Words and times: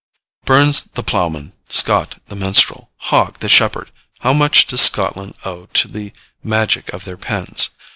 Burns, 0.45 0.85
the 0.85 1.03
Ploughman 1.03 1.53
Scott, 1.69 2.19
the 2.25 2.35
Minstrel 2.35 2.89
Hogg, 3.11 3.37
the 3.37 3.47
Shepherd! 3.47 3.91
How 4.21 4.33
much 4.33 4.65
does 4.65 4.81
Scotland 4.81 5.35
owe 5.45 5.67
to 5.75 5.87
the 5.87 6.11
magic 6.41 6.91
of 6.91 7.05
their 7.05 7.17
pens! 7.17 7.69